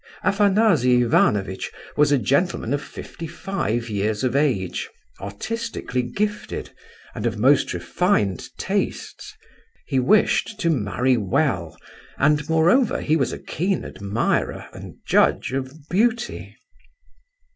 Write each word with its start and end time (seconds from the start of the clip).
Afanasy 0.23 1.03
Ivanovitch 1.03 1.71
was 1.95 2.11
a 2.11 2.17
gentleman 2.17 2.73
of 2.73 2.81
fifty 2.81 3.27
five 3.27 3.87
years 3.87 4.23
of 4.23 4.35
age, 4.35 4.89
artistically 5.19 6.01
gifted, 6.01 6.71
and 7.13 7.27
of 7.27 7.37
most 7.37 7.71
refined 7.71 8.49
tastes. 8.57 9.35
He 9.85 9.99
wished 9.99 10.59
to 10.61 10.71
marry 10.71 11.17
well, 11.17 11.77
and, 12.17 12.49
moreover, 12.49 12.99
he 12.99 13.15
was 13.15 13.31
a 13.31 13.37
keen 13.37 13.85
admirer 13.85 14.67
and 14.73 14.95
judge 15.05 15.51
of 15.53 15.71
beauty. 15.87 16.57